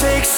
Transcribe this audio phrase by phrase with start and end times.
[0.00, 0.37] takes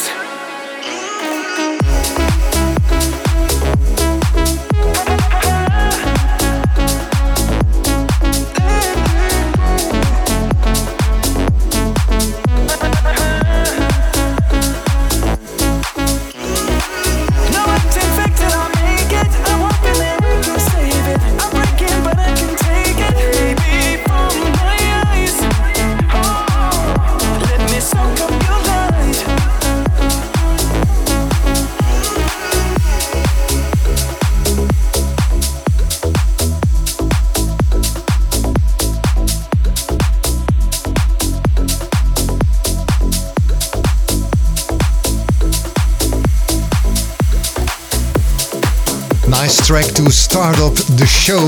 [49.71, 51.47] track to start up the show.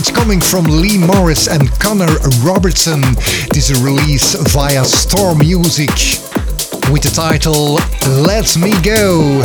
[0.00, 2.08] It's coming from Lee Morris and Conor
[2.40, 3.02] Robertson.
[3.52, 5.92] This is released via Storm Music
[6.88, 7.76] with the title
[8.24, 9.44] Let Me Go.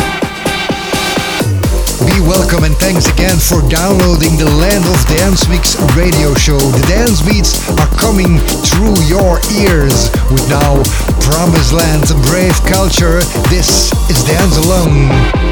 [2.07, 6.55] Be welcome and thanks again for downloading the Land of Dance Mix radio show.
[6.55, 10.79] The dance beats are coming through your ears with now
[11.19, 13.19] Promised Land, Brave Culture.
[13.51, 15.48] This is Dance Alone.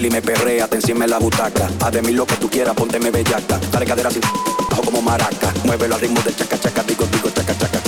[0.00, 1.68] Y me perrea, te encima en la butaca.
[1.80, 3.58] Haz de mí lo que tú quieras, pónteme bellaca.
[3.72, 4.22] Dale cadera sin
[4.70, 5.52] bajo como maraca.
[5.64, 7.56] Muévelo al ritmo del chaca chaca, digo, digo, chaca.
[7.58, 7.87] Chaca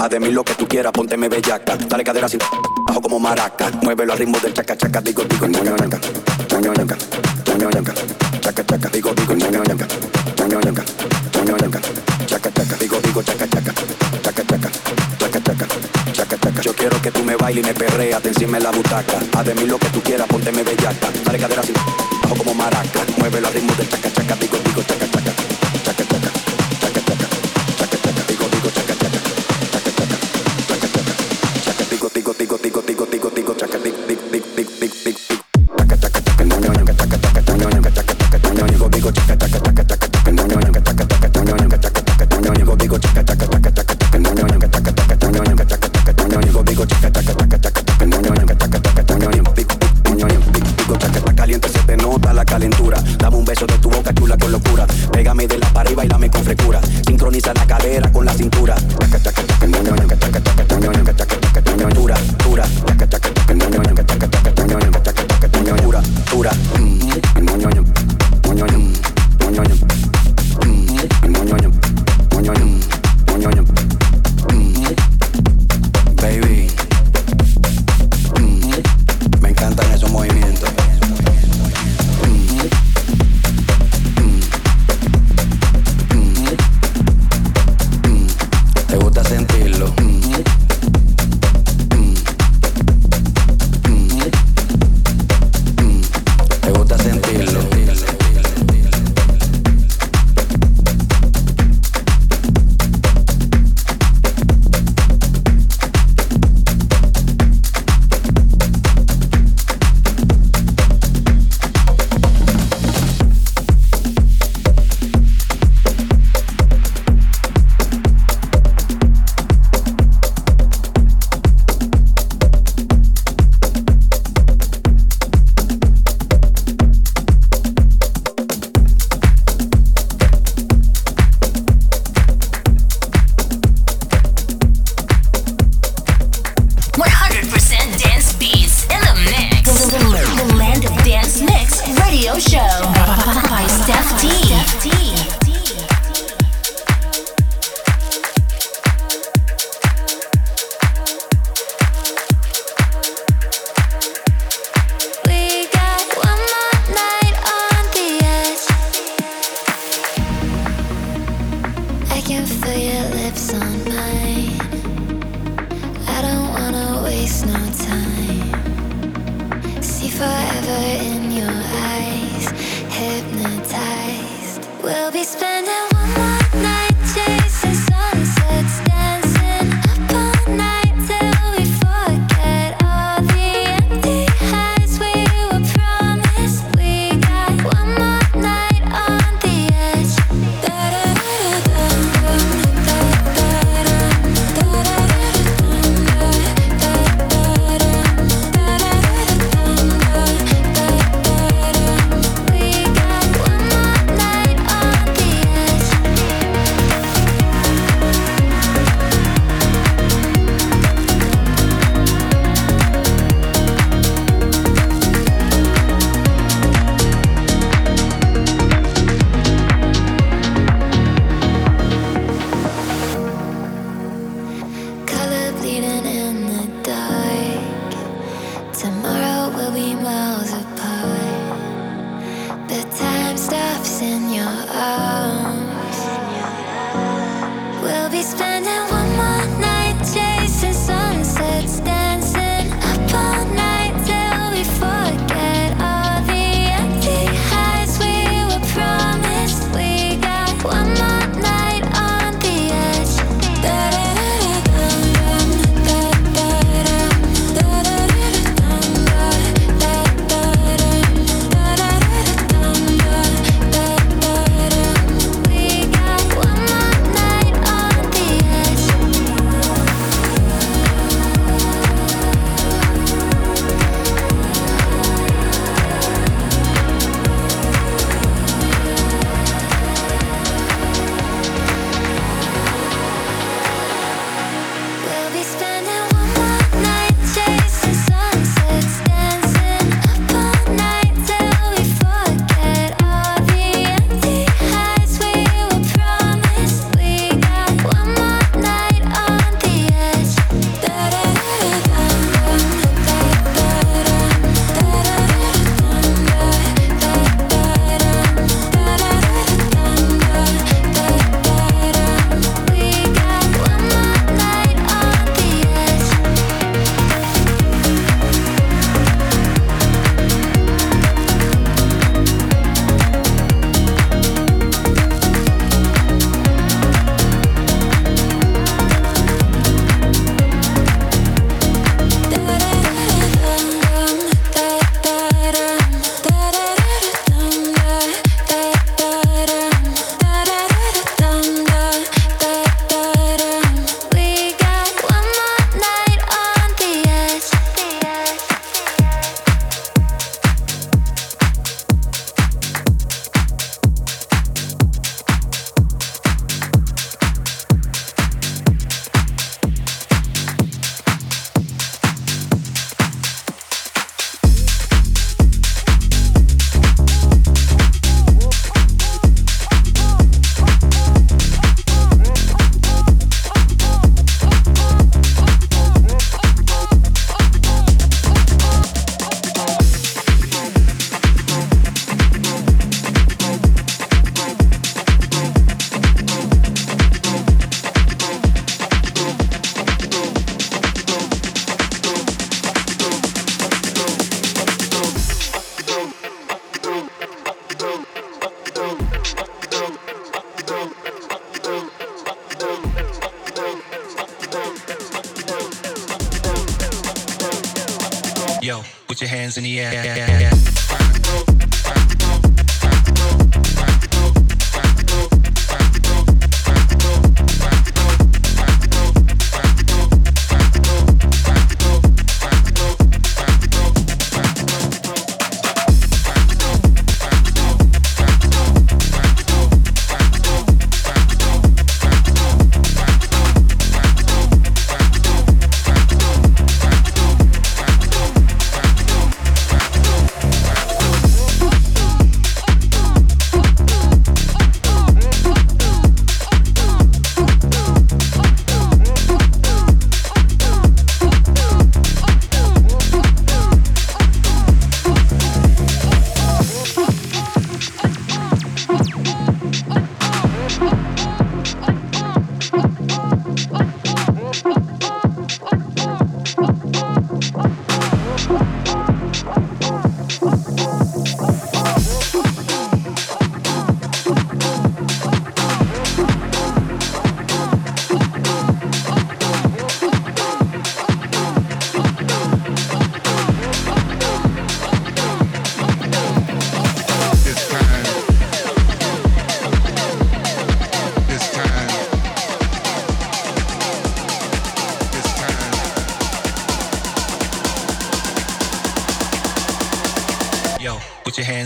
[0.00, 1.76] Haz de mí lo que tú quieras, pónteme bellaca.
[1.76, 2.38] Dale cadera así,
[2.86, 3.68] bajo como maraca.
[3.82, 5.98] Muévelo al ritmo del chaca chaca, digo, digo, ñoño ñanca,
[6.52, 6.96] ñoño ñanca,
[7.46, 7.94] ñoño ñanca,
[8.40, 9.88] chaca chaca, digo, digo, ñoño ñanca,
[10.38, 10.84] ñoño ñanca,
[11.34, 11.80] ñoño ñanca,
[12.26, 13.74] chaca chaca, digo, digo, chaca chaca,
[14.22, 14.70] chaca chaca,
[15.18, 15.66] chaca chaca,
[16.12, 16.62] chaca chaca.
[16.62, 19.18] Yo quiero que tú me bailes y me perreas, encima en la butaca.
[19.36, 21.08] Haz de mí lo que tú quieras, pónteme bellaca.
[21.24, 21.72] Dale cadera así,
[22.22, 23.00] bajo como maraca.
[23.16, 24.97] Muévelo al ritmo del chaca chaca, digo, digo, chaca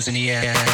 [0.02, 0.71] station.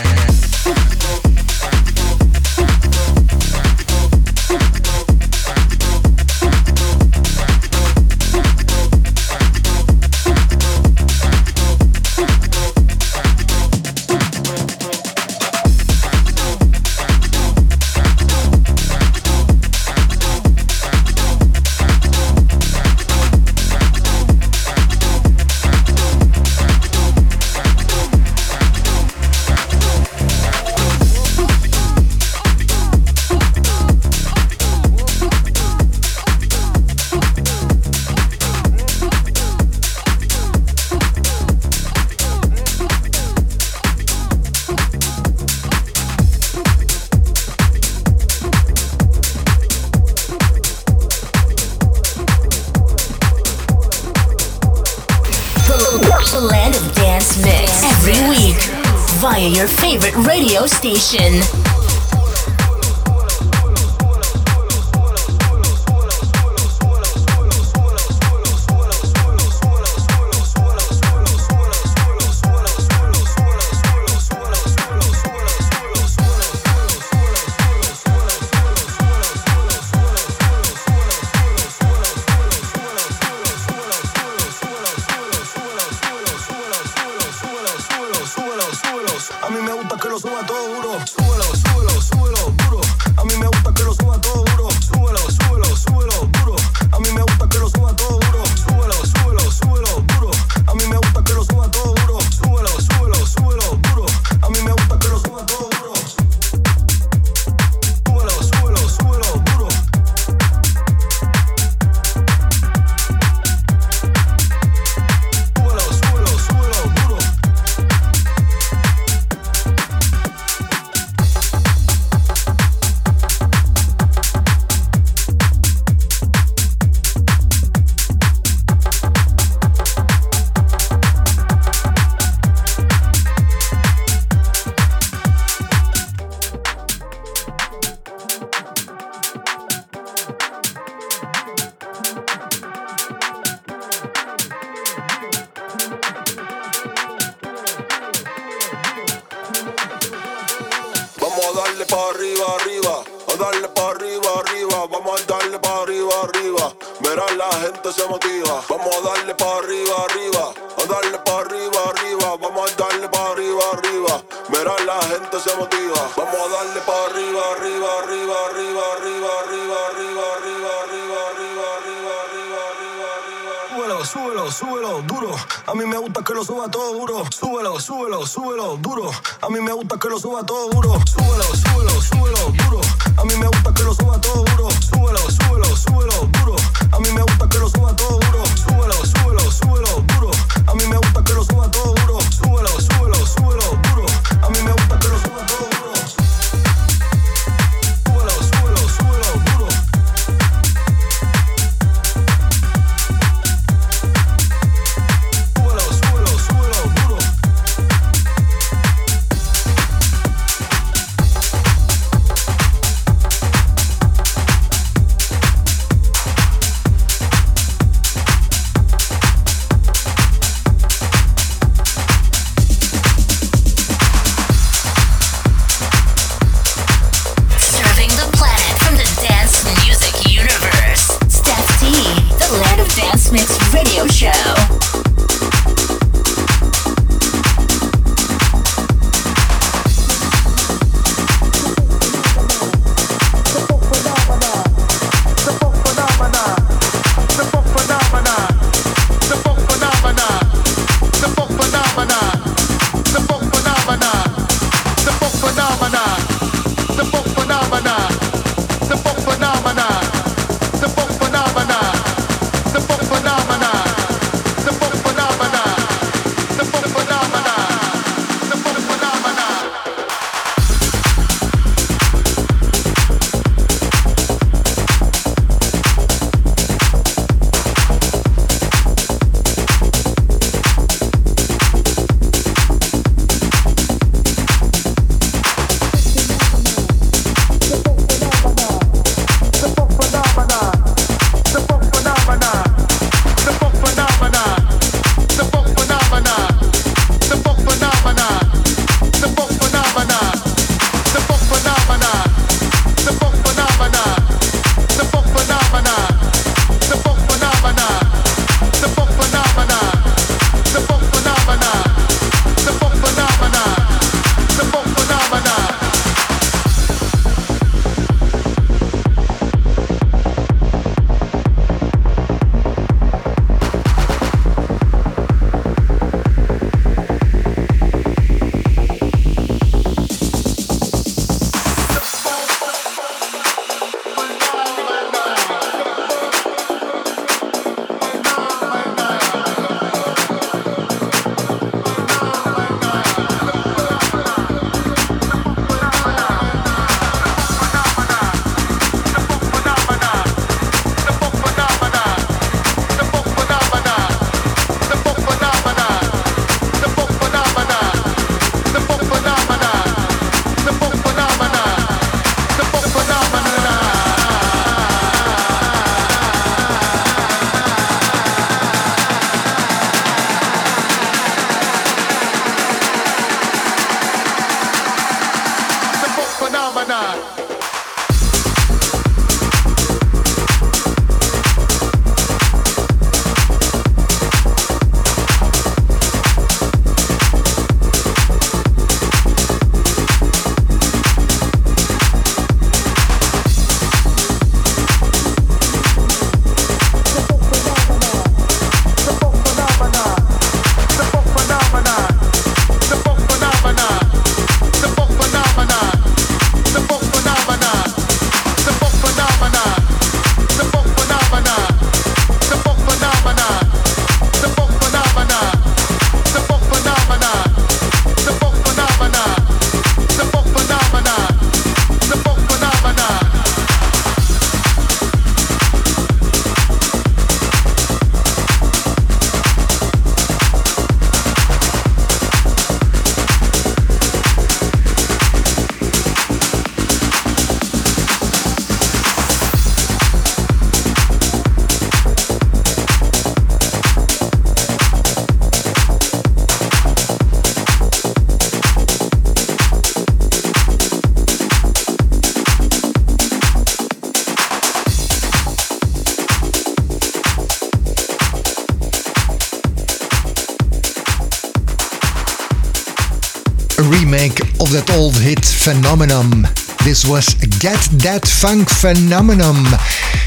[465.69, 466.45] Phenomenon.
[466.83, 469.57] This was Get That Funk Phenomenon.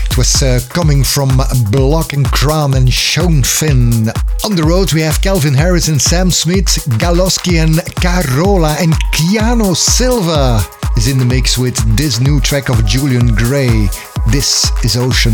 [0.05, 1.29] It was uh, coming from
[1.71, 4.09] Block and Crown and Finn.
[4.45, 6.67] On the road we have Calvin Harris and Sam Smith,
[6.99, 10.61] Galoski and Carola and Keanu Silva
[10.95, 13.87] is in the mix with this new track of Julian Gray.
[14.27, 15.33] This is Ocean.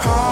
[0.00, 0.29] call.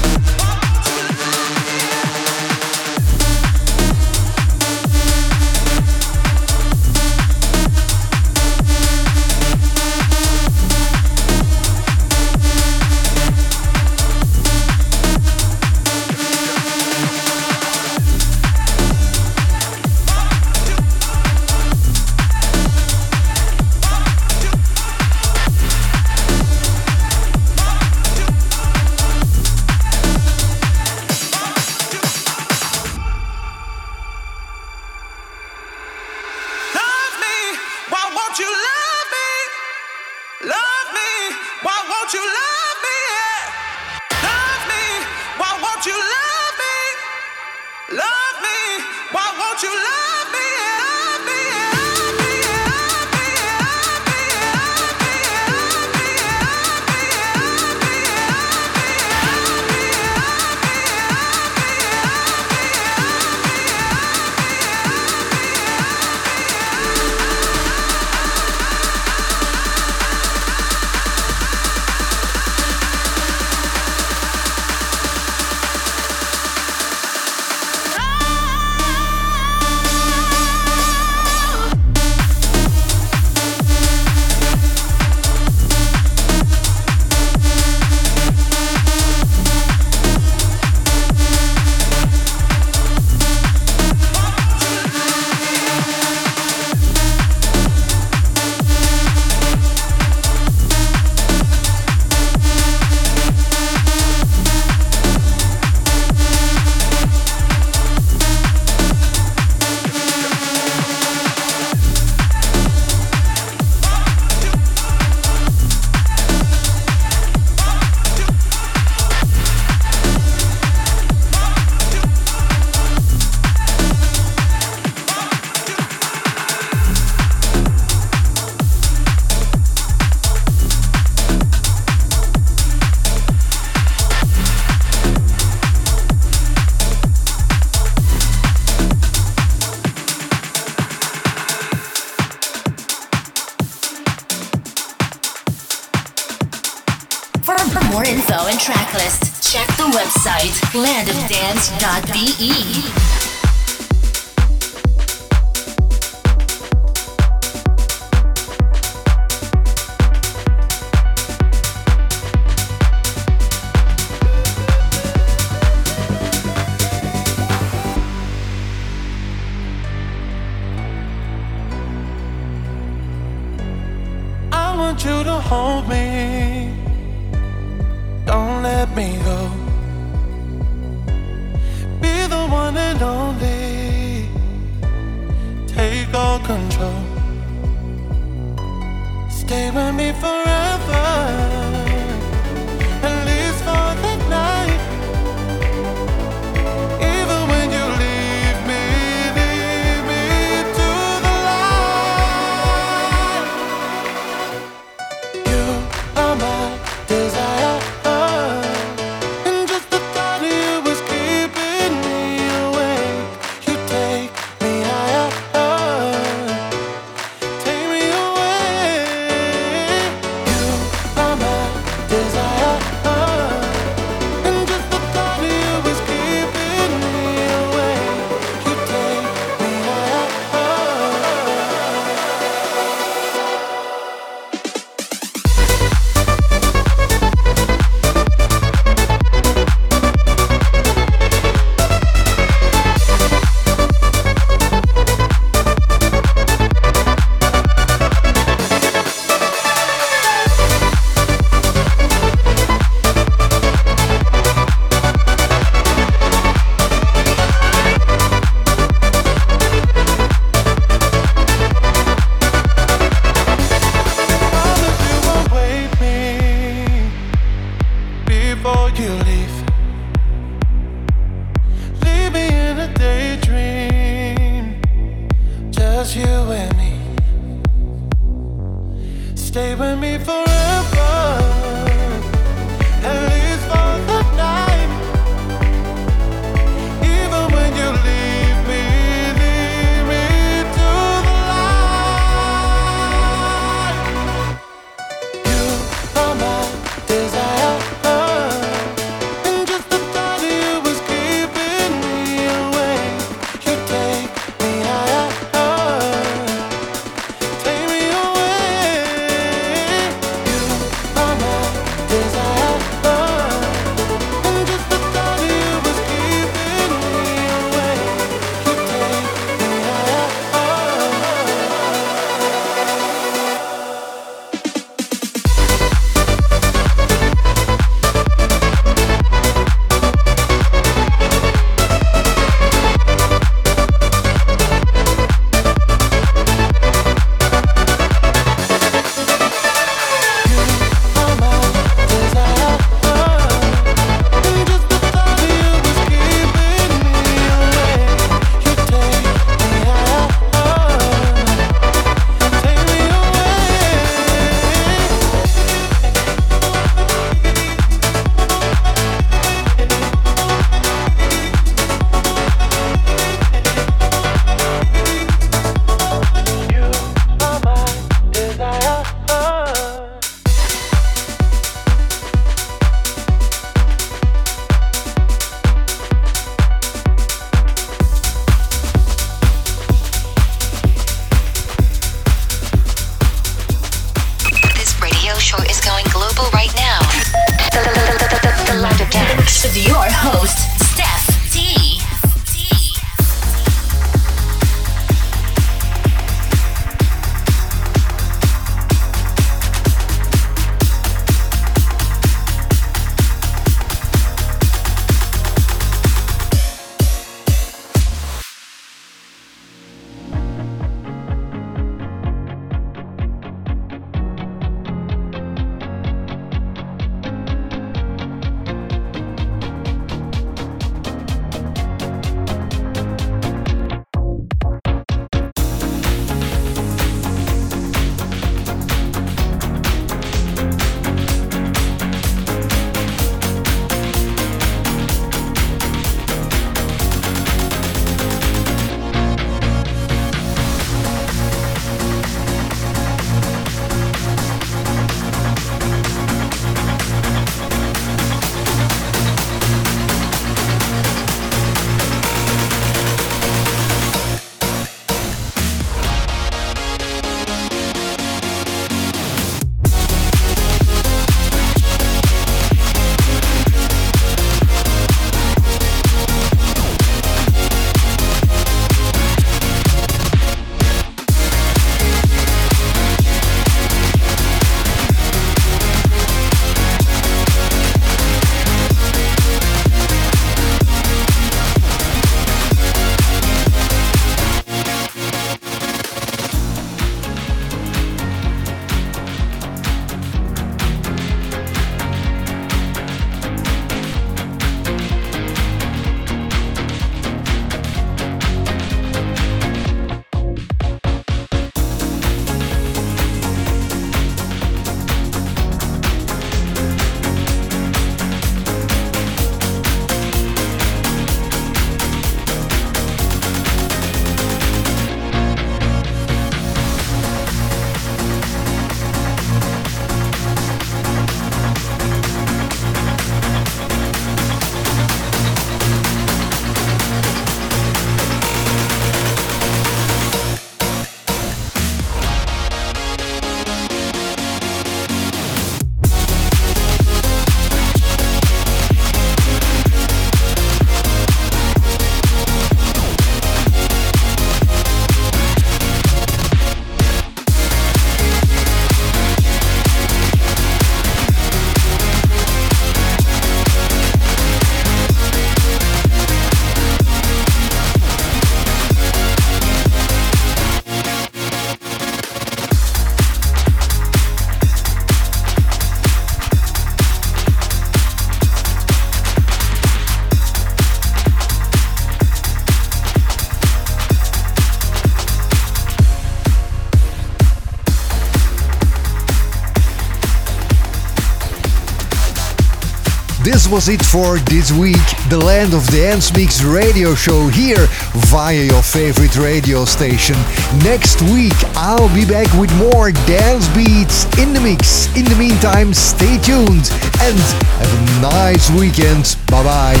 [583.70, 584.96] was it for this week.
[585.28, 587.86] The Land of Dance Mix radio show here
[588.28, 590.36] via your favorite radio station.
[590.84, 595.06] Next week, I'll be back with more dance beats in the mix.
[595.16, 596.90] In the meantime, stay tuned
[597.20, 597.38] and
[597.80, 599.36] have a nice weekend.
[599.48, 600.00] Bye bye.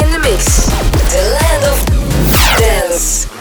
[0.00, 0.66] In the mix,
[1.12, 3.31] the land of dance.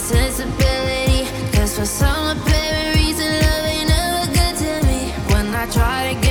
[0.00, 1.28] sensibility.
[1.52, 5.00] Cause for some apparent reason, love ain't ever good to me.
[5.32, 6.29] When I try to get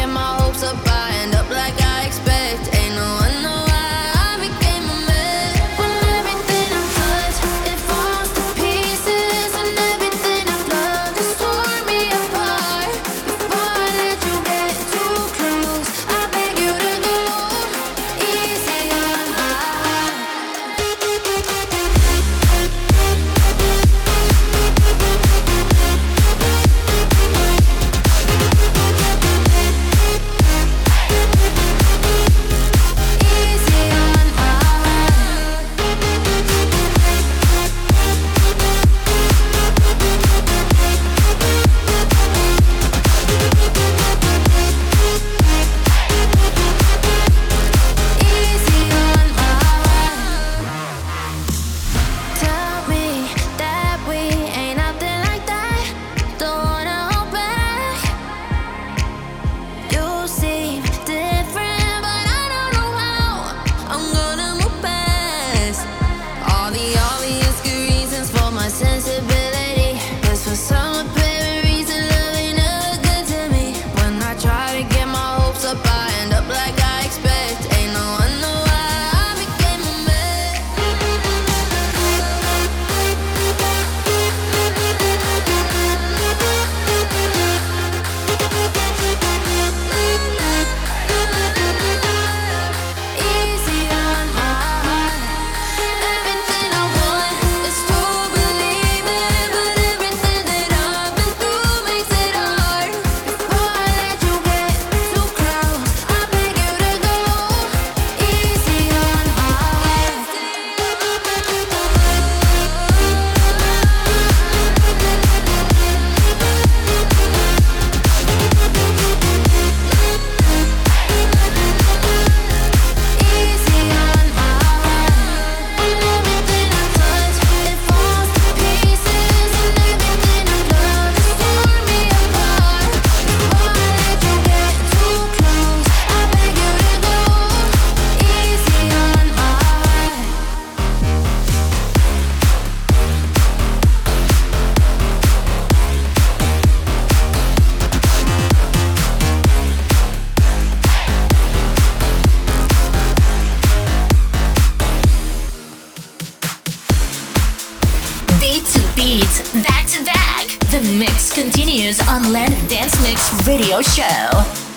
[161.97, 164.68] on Land Dance Mix Radio Show.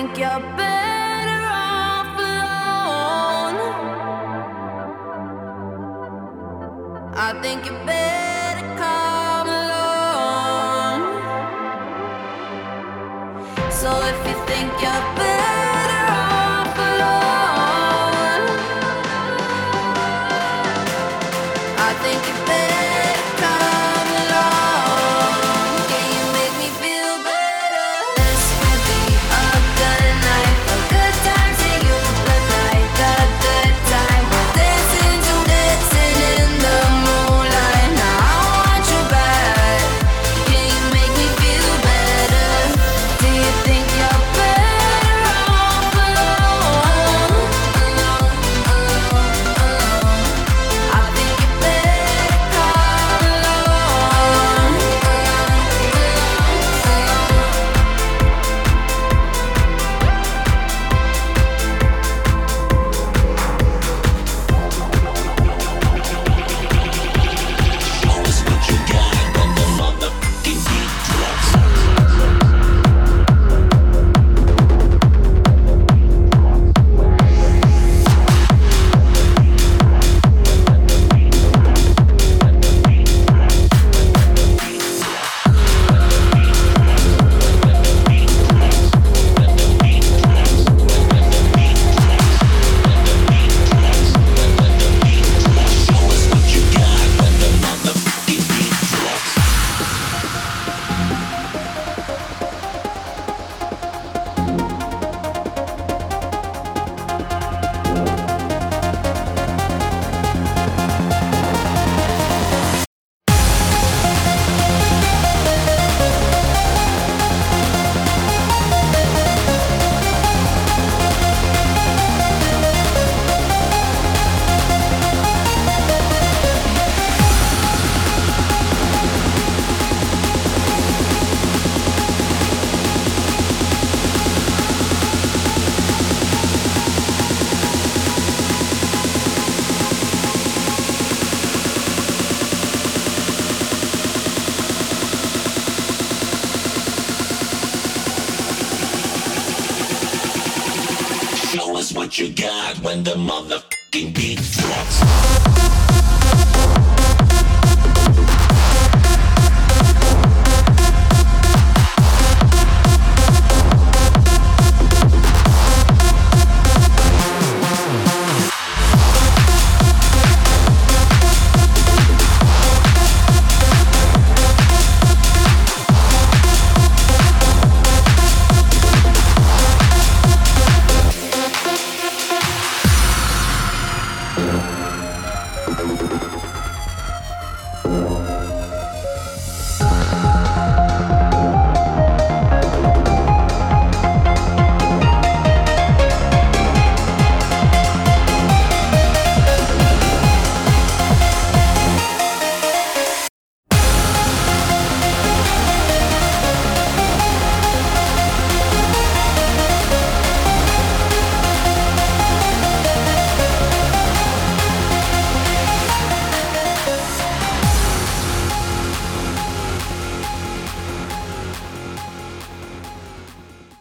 [0.00, 3.56] think you're better off alone.
[7.14, 11.00] I think you better come along.
[13.70, 15.29] So if you think you're better